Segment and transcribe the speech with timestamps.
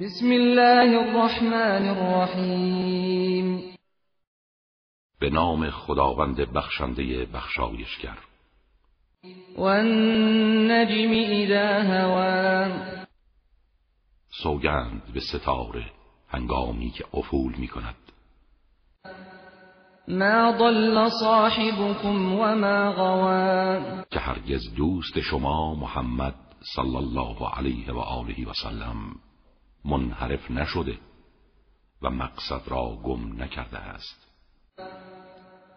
[0.00, 3.76] بسم الله الرحمن الرحیم.
[5.20, 8.18] به نام خداوند بخشنده بخشایشگر.
[9.58, 12.68] والنجم اذا هوا
[14.42, 15.90] سوگند به ستاره
[16.28, 17.96] هنگامی که افول می کند.
[20.08, 26.34] ما ضل صاحبكم وما غوا که هرگز دوست شما محمد
[26.74, 29.25] صلی الله علیه و آله و سلم
[29.86, 30.98] منحرف نشده
[32.02, 34.26] و مقصد را گم نکرده است.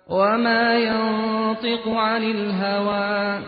[0.10, 3.44] وما ينطق عن الهوى.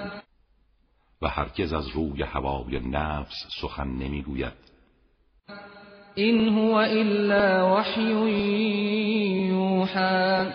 [1.21, 4.54] و هرگز از روی هوای نفس سخن نمی‌گوید.
[6.16, 8.12] این هو الا وحی
[9.48, 10.52] یوحى.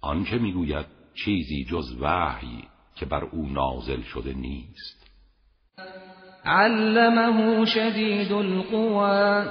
[0.00, 0.86] آنچه می‌گوید
[1.24, 5.10] چیزی جز وحی که بر او نازل شده نیست.
[6.44, 9.46] علمه شدید القوى.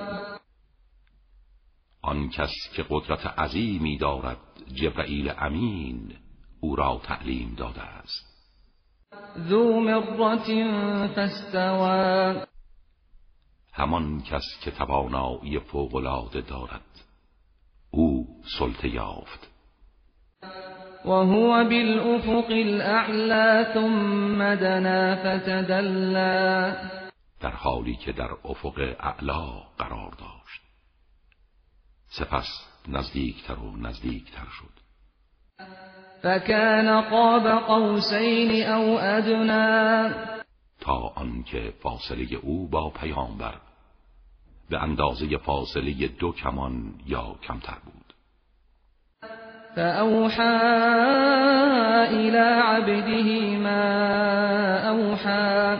[2.01, 4.37] آن کس که قدرت عظیمی دارد
[4.73, 6.13] جبرئیل امین
[6.59, 8.25] او را تعلیم داده است.
[9.49, 12.45] ذو مرة فاستوى.
[13.73, 17.05] همان کس که توانایی فوقالعاده دارد
[17.91, 18.27] او
[18.59, 19.50] سلطه یافت.
[21.05, 26.75] وهو بالأفق الأعلى ثم دنا فتدلى.
[27.41, 29.45] در حالی که در افق اعلا
[29.77, 30.61] قرار داشت.
[32.07, 32.47] سپس
[32.87, 34.81] نزدیکتر و نزدیکتر شد.
[36.21, 40.09] فكان قاب قوسين او ادنا.
[40.79, 43.53] تا آنکه فاصله او با پیامبر
[44.69, 48.00] به اندازه فاصله دو کمان یا کمتر بود.
[49.75, 50.57] فأوحى
[52.11, 53.83] إلى عبده ما
[54.89, 55.77] أوحى.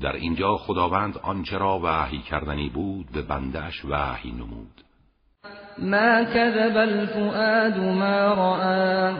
[0.00, 4.84] در اینجا خداوند آنچه را وحی کردنی بود به بندش وحی نمود.
[5.78, 9.14] ما كذب الفؤاد ما رأى.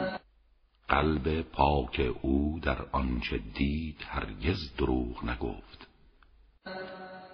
[0.89, 5.89] قلب پاک او در آنچه دید هرگز دروغ نگفت.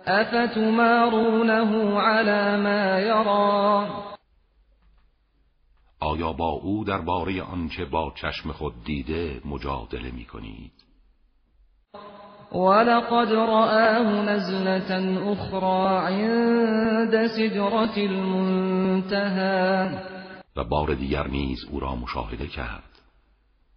[0.06, 4.13] افتمارونه على ما يرى؟
[6.04, 10.72] آیا با او درباره آنچه با چشم خود دیده مجادله می کنید
[12.52, 14.90] ولقد رآه نزلة
[15.32, 19.88] أخرى عند سدرة المنتهى.
[20.56, 22.82] و بار دیگر نیز او را مشاهده کرد.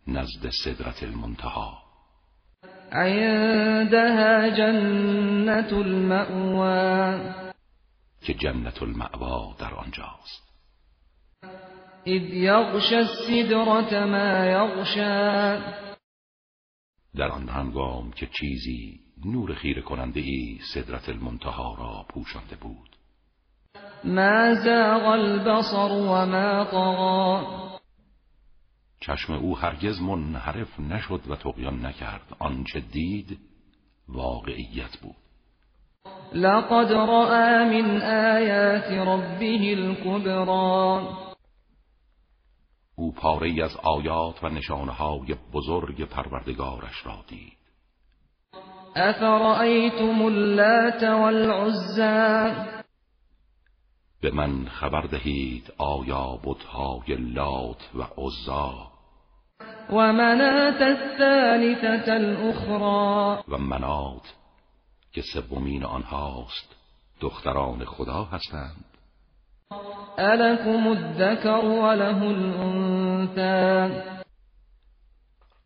[0.07, 1.77] نزد صدرت المنتها
[2.91, 7.19] عندها جنة المأوى.
[8.21, 10.46] که جنت المعوا در آنجاست.
[12.07, 15.61] إذ يغشى السدرة ما يغشى.
[17.15, 22.89] در آن هنگام که چیزی نور خیره کننده ای صدرت المنتها را پوشانده بود.
[24.03, 27.77] ما زاغ البصر وما طغى.
[29.01, 32.35] چشم او هرگز منحرف نشد و تقیان نکرد.
[32.39, 33.39] آنچه دید
[34.07, 35.15] واقعیت بود.
[36.33, 41.26] لقد رأى من آيات ربه الكبرى.
[42.99, 47.57] او پاره از آیات و نشانهای بزرگ پروردگارش را دید.
[48.95, 52.53] أفرأيتم اللات والعزى؟
[54.21, 58.91] به من خبر دهید آیا بتهای لات و عزا
[59.89, 64.33] ومناة الثالثة الأخرى؟ و منات
[65.11, 66.75] که سومین آنهاست
[67.21, 68.86] دختران خدا هستند.
[70.87, 74.17] الذكر وله الأنثى.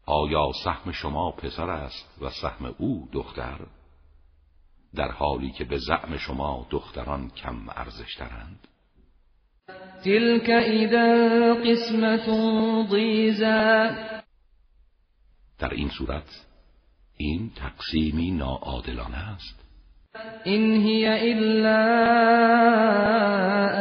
[0.05, 3.59] آیا سهم شما پسر است و سهم او دختر؟
[4.95, 8.67] در حالی که به زعم شما دختران کم ارزشترند؟
[10.03, 12.27] تلك إذا قسمة
[12.89, 13.89] ضيزى.
[15.59, 16.45] در این صورت
[17.17, 19.61] این تقسیمی ناعادلانه است.
[20.47, 21.83] إن هي إلا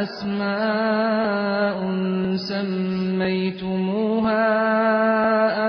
[0.02, 1.78] أسماء
[2.36, 3.90] سميتموها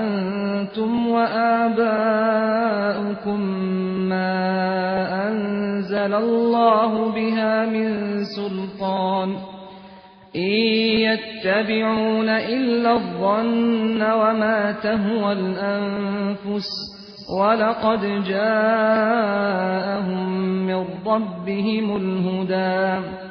[0.00, 1.80] أنتم وآباؤكم
[4.08, 4.34] ما
[5.28, 9.36] أنزل الله بها من سلطان
[10.34, 16.68] يتبعون إلا الظن وما تهوى الأنفس
[17.40, 20.28] ولقد جاءهم
[20.66, 23.24] من ربهم الهدى.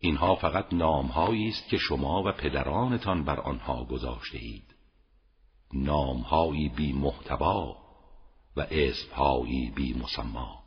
[0.00, 4.74] اینها فقط نامهایی است که شما و پدرانتان بر آنها گذاشته اید
[5.74, 7.76] نامهایی بی محتوا
[8.56, 10.62] و اسمهایی بی مسما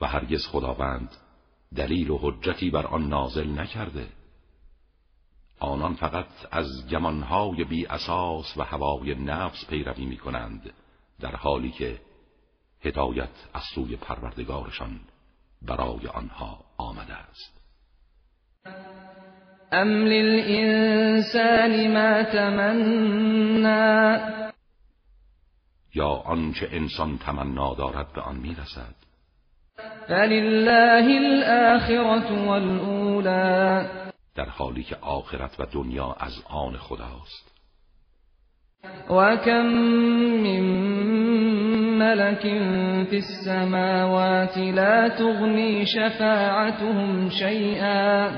[0.00, 1.08] و هرگز خداوند
[1.76, 4.06] دلیل و حجتی بر آن نازل نکرده.
[5.58, 10.72] آنان فقط از گمانهای بی اساس و هوای نفس پیروی می کنند
[11.20, 12.00] در حالی که
[12.84, 15.00] هدایت از سوی پروردگارشان
[15.62, 17.62] برای آنها آمده است.
[19.72, 24.18] ام للانسان ما تمنا
[25.94, 28.94] یا آنچه انسان تمنا دارد به آن می‌رسد.
[30.08, 33.86] فلله الاخره والاولى
[34.36, 37.52] در حالی که آخرت و دنیا از آن خداست.
[39.10, 39.66] و کم
[40.42, 40.62] من
[41.98, 42.42] ملك
[43.10, 48.30] في السماوات لا تغني شفاعتهم شيئا.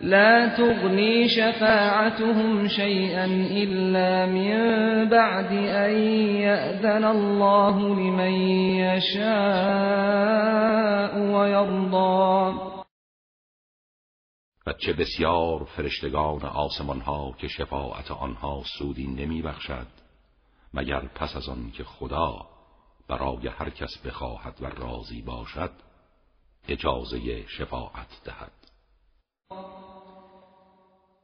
[0.00, 4.54] لا تغني شفاعتهم شيئا إلا من
[5.08, 5.98] بعد أن
[6.36, 8.32] يأذن الله لمن
[8.78, 10.38] يشاء
[11.18, 12.68] ويرضى.
[14.66, 19.86] و چه بسیار فرشتگان آسمان ها که شفاعت آنها سودی نمی بخشد
[20.74, 22.46] مگر پس از آن که خدا
[23.08, 25.70] برای هر کس بخواهد و راضی باشد
[26.68, 28.52] اجازه شفاعت دهد.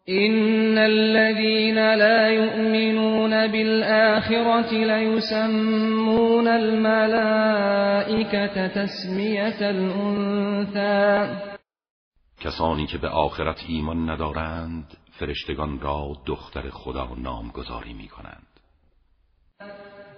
[0.09, 7.87] إن الذين لا يؤمنون بالآخرة ليسمون الملائكة
[8.67, 11.29] تسمية الأنثى.
[12.41, 18.47] کسانی که به آخرت ایمان ندارند فرشتگان را دختر خدا نامگذاری می کنند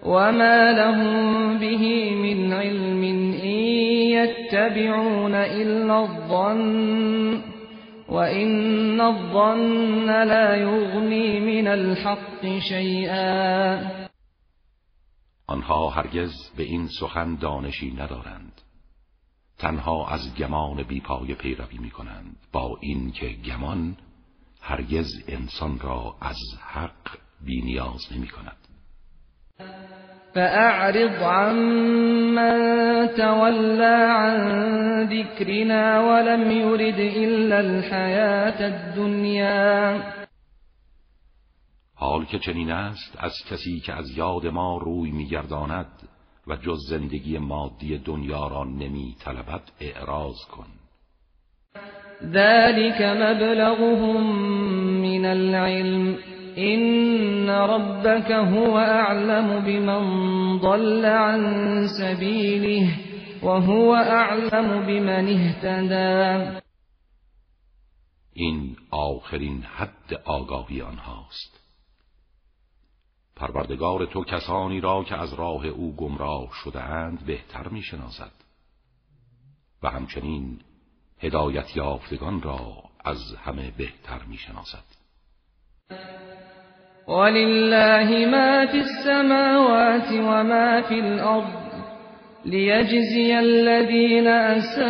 [0.02, 3.54] وما لهم به من علم إن
[4.18, 7.55] يتبعون إلا الظن.
[8.08, 14.06] وإن الظن لا يغني من الحق شيئا.
[15.46, 18.62] آنها هرگز به این سخن دانشی ندارند.
[19.58, 23.96] تنها از گمان بیپای پیروی می کنند با اینکه گمان
[24.60, 28.56] هرگز انسان را از حق بی نیاز نمی کند
[30.36, 32.58] فأعرض عمن
[33.16, 34.36] تولى عن
[35.08, 40.00] ذكرنا ولم يرد إلا الحياة الدنيا.
[41.94, 46.08] حال که چنین است از کسی که از یاد ما روی میگرداند
[46.46, 50.66] و جز زندگی مادی دنیا را نمی طلبد اعراض کن.
[52.22, 54.22] ذلك مبلغهم
[55.00, 56.35] من العلم.
[56.58, 60.02] إن ربك هو أعلم بمن
[60.58, 61.42] ضل عن
[61.98, 62.98] سبيله
[63.42, 66.60] وهو أعلم بمن اهتدى.
[68.32, 71.60] این آخرین حد آگاهی آنهاست.
[73.36, 78.32] پروردگار تو کسانی را که از راه او گمراه شده اند بهتر می شناسد
[79.82, 80.60] و همچنین
[81.18, 84.95] هدایت یافتگان را از همه بهتر می شناسد
[87.08, 91.66] ولله ما في السماوات وما في الأرض
[92.44, 94.80] ليجزي الذين أساءوا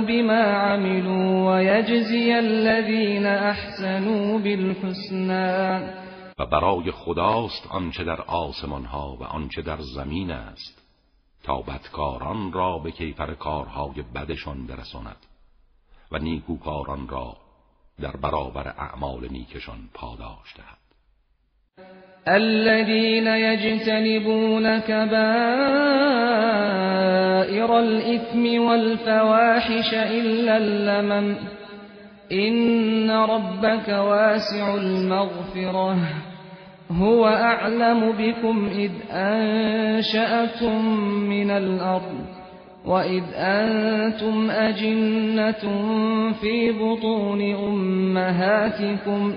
[0.00, 5.80] بما عملوا ويجزي الذين أحسنوا بالحسنى
[6.38, 10.82] و برای خداست آنچه در آسمان ها و آنچه در زمین است.
[11.42, 15.16] تا بدکاران را به کیفر کارهای بدشان برساند
[16.12, 17.36] و نیکوکاران را
[18.02, 20.86] در برابر اعمال نیکشان پاداش دهد.
[22.28, 25.16] الذين يجتنبون كبائر
[27.78, 31.36] الإثم والفواحش إلا اللمم
[32.32, 35.96] إن ربك واسع المغفرة
[36.90, 40.84] هو أعلم بكم إذ أنشأكم
[41.28, 42.35] من الأرض.
[42.86, 45.64] وَإِذْ أَنْتُمْ أَجِنَّةٌ
[46.32, 49.34] فِي بُطُونِ أُمَّهَاتِكُمْ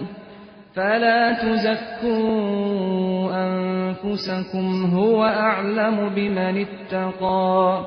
[0.73, 7.85] فَلَا تُزَكُّوا أَنفُسَكُمْ هُوَ أَعْلَمُ بِمَنِ اتَّقَى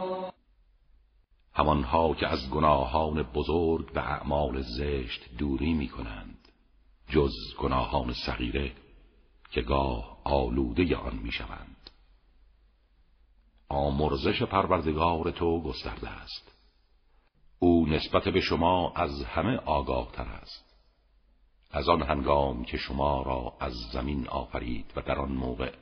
[1.55, 6.39] همانها که از گناهان بزرگ به اعمال زشت دوری می کنند
[7.09, 8.73] جز گناهان صغیره
[9.51, 11.72] که گاه آلوده آن می شوند
[13.73, 16.53] آمرزش پروردگار تو گسترده است.
[17.59, 20.65] او نسبت به شما از همه آگاه تر است.
[21.71, 25.73] از آن هنگام که شما را از زمین آفرید و در آن موقع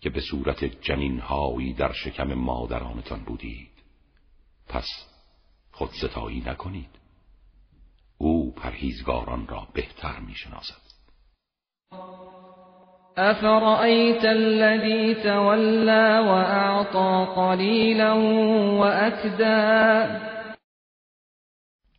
[0.00, 3.72] که به صورت جنین هایی در شکم مادرانتان بودید
[4.68, 4.88] پس
[5.72, 6.90] خود ستایی نکنید.
[8.18, 10.88] او پرهیزگاران را بهتر می‌شناسد.
[13.18, 18.12] أفرأيت الذي تولى وأعطى قليلا
[18.78, 20.28] وأكدى؟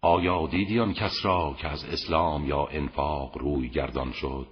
[0.04, 4.48] آیا دیدی آن کس را که از اسلام یا انفاق روی گردان شد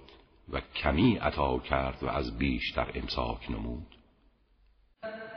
[0.52, 3.86] و کمی عطا کرد و از بیشتر امساک نمود؟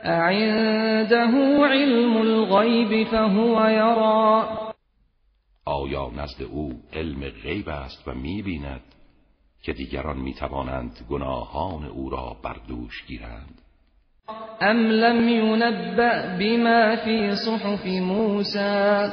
[0.04, 1.16] اعنده
[1.64, 4.48] علم الغیب فهو یرا؟
[5.64, 8.82] آیا نزد او علم غیب است و می‌بیند؟
[9.62, 13.60] که دیگران می‌توانند گناهان او را بر دوش گیرند.
[14.60, 19.12] ام لم ینبأ بما فی صحف موسی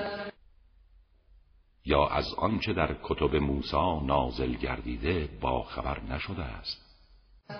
[1.86, 6.90] یا از آنچه در کتب موسی نازل گردیده با خبر نشده است.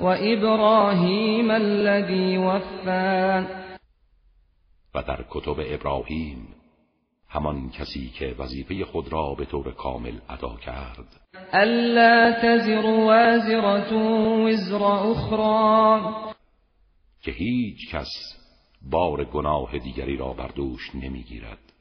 [0.02, 3.46] و ابراهیم الذی وفا.
[4.96, 6.59] و در کتب ابراهیم
[7.32, 11.22] همان کسی که وظیفه خود را به طور کامل ادا کرد.
[11.54, 13.94] الا تزر وازرة
[14.46, 16.02] وزر اخرى
[17.22, 18.10] که هیچ کس
[18.92, 21.74] بار گناه دیگری را بر دوش نمی‌گیرد.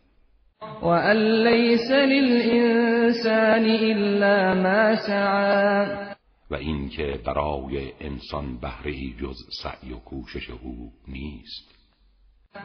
[0.82, 6.08] و ان لیس للانسان الا ما سعى.
[6.50, 11.77] و اینکه برای انسان بهره جز سعی و کوشش او نیست.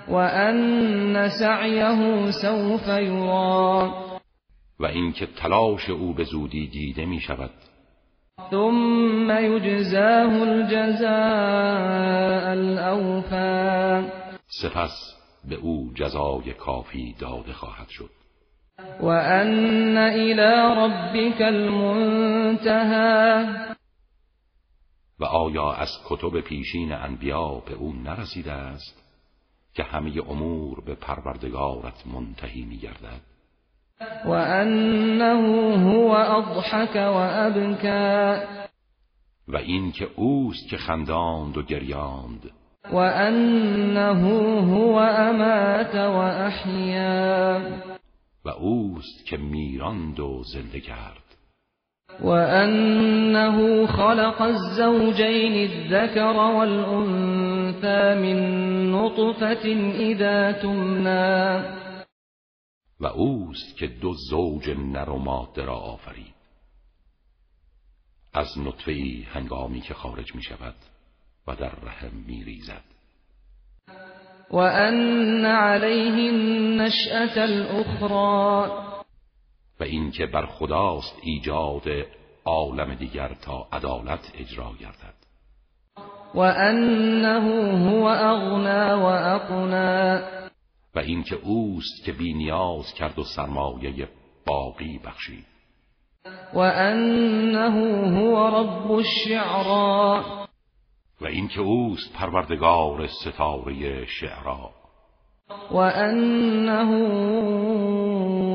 [0.07, 3.93] و ان سعیه سوف یرا
[4.79, 7.51] و اینکه تلاش او به زودی دیده می شود
[8.51, 11.11] ثم یجزاه الجزاء
[12.51, 14.03] الاوفا
[14.47, 15.13] سپس
[15.49, 18.09] به او جزای کافی داده خواهد شد.
[18.99, 22.85] و ان الى ربک المنتهى.
[25.19, 29.02] و آیا از کتب پیشین انبیا به او نرسیده است؟
[29.73, 33.21] که همه امور به پروردگارت منتهی میگردد.
[34.25, 35.33] و انه
[35.77, 38.37] هو اضحک و ابکا
[39.47, 42.51] و این که اوست که خنداند و گریاند.
[42.91, 44.15] و انه
[44.65, 47.61] هو امات و احیا
[48.45, 51.23] و اوست که میراند و زنده کرد.
[52.21, 56.37] وأنه خلق الزوجين الذكر
[57.83, 59.65] والأنثى من نطفة
[59.99, 61.83] إذا تمنى.
[62.99, 66.33] و اوست که دو زوج نر و ماده را آفرید.
[68.33, 68.93] از نطفه
[69.33, 70.75] هنگامی که خارج می شود
[71.47, 72.83] و در رحم می ریزد.
[74.51, 78.71] و ان علیه النشأة الاخرى
[79.79, 81.83] و اینکه بر خداست ایجاد
[82.45, 85.22] عالم دیگر تا عدالت اجرا گردد.
[86.35, 87.39] و انه
[87.89, 90.19] هو اغنا و اقنا
[90.95, 94.07] و اینکه اوست که بی نیاز کرد و سرمایه
[94.45, 95.45] باقی بخشید.
[96.53, 97.71] و انه
[98.19, 100.23] هو رب الشعرا
[101.21, 104.69] و اینکه اوست پروردگار ستاره شعرا.
[105.71, 106.89] وأنه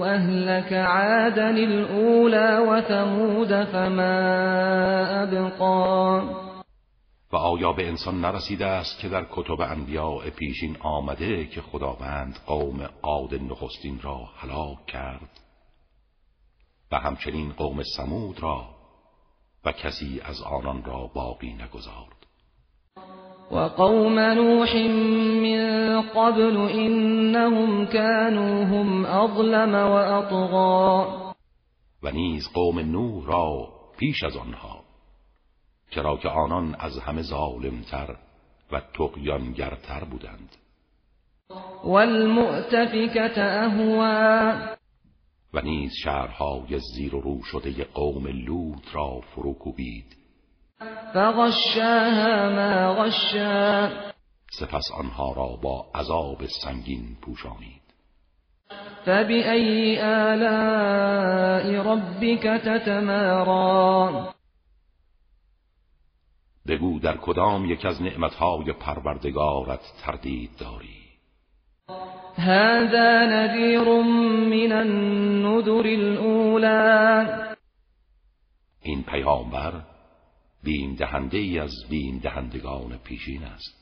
[0.05, 6.48] أهلك عادا الأولى وثمود فما أبقا
[7.33, 12.89] و آیا به انسان نرسیده است که در کتب انبیاء پیشین آمده که خداوند قوم
[13.03, 15.41] عاد نخستین را هلاک کرد؟
[16.93, 18.65] و همچنین قوم سمود را
[19.65, 22.19] و کسی از آنان را باقی نگذارد.
[23.51, 24.77] وقوم نوح
[25.43, 31.33] من قبل إنهم كانوا هم أظلم وأطغى
[32.03, 33.69] و نیز قوم نوح را
[33.99, 34.88] پیش از آنها
[35.91, 38.17] چرا که آنان از همه ظالمتر
[38.73, 40.57] و تقیانگرتر بودند.
[41.85, 44.77] والمؤتفکت اهوا
[45.55, 50.17] و نیز شهرهای زیر و رو شده قوم لوط را فرو کوبید.
[51.15, 53.89] فغشاها ما غشا.
[54.51, 57.83] سپس آنها را با عذاب سنگین پوشانید.
[59.05, 64.38] فبأي آلاء ربك تتمارا.
[66.69, 70.99] بگو در کدام یک از نعمتهای پروردگارت تردید داری.
[72.37, 74.03] هذا نذیر
[74.49, 77.27] من النذر الاولى
[78.83, 79.73] این پیامبر
[80.65, 83.79] بیم دهنده ای از بیم دهندگان پیشین است.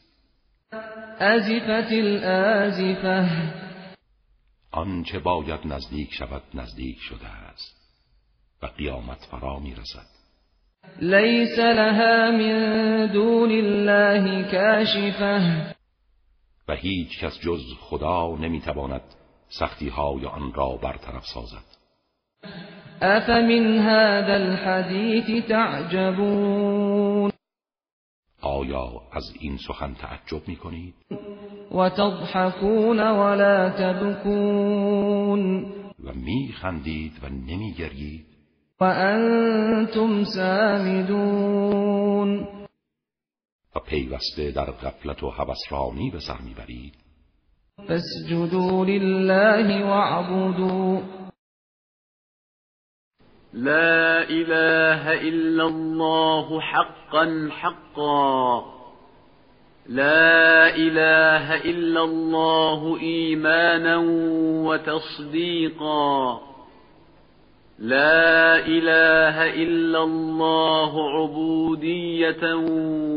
[1.19, 3.55] ازفت الازفه
[4.71, 7.77] آنچه باید نزدیک شود نزدیک شده است
[8.63, 10.16] و قیامت فرا می رسد
[11.01, 15.77] لیس لها من دون الله کاشفه
[16.69, 19.03] و هیچ کس جز خدا نمی‌تواند
[19.49, 21.65] سختی های آن را برطرف سازد.
[23.03, 27.33] افمن هذا الحديث تعجبون؟
[28.43, 30.95] آیا از این سخن تعجب می کنید؟
[31.75, 35.65] و تضحکون ولا تبکون
[36.05, 38.36] و می خندید و نمی گرید
[38.81, 41.77] و أنتم سامدون.
[43.77, 46.95] و پیوسته در غفلت و هوسرانی به سر میبرید
[47.77, 51.01] فاسجدوا لله واعبدوا.
[53.53, 58.63] لا إله إلا الله حقا حقا.
[59.87, 63.97] لا إله إلا الله إيمانا
[64.67, 66.41] وتصديقا.
[67.79, 72.55] لا إله إلا الله عبودية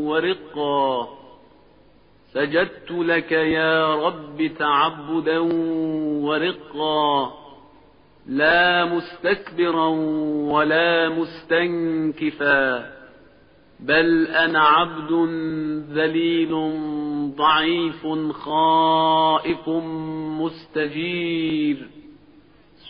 [0.08, 1.08] ورقا.
[2.32, 5.38] سجدت لك يا رب تعبدا
[6.24, 7.32] ورقا.
[8.26, 9.86] لا مستكبرا
[10.52, 12.90] ولا مستنكفا.
[13.80, 15.12] بل أنا عبد
[15.92, 16.72] ذليل
[17.36, 19.68] ضعيف خائف
[20.40, 21.99] مستجير.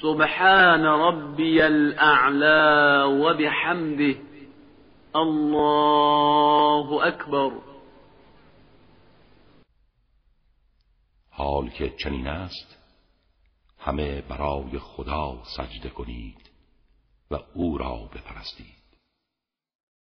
[0.02, 4.16] سبحان ربي الأعلى وبحمده
[5.16, 7.52] الله أكبر.
[11.30, 12.78] حال که چنین است
[13.78, 16.50] همه برای خدا سجده کنید
[17.30, 18.79] و او را بپرستید.